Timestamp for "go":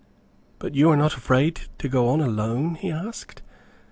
1.87-2.09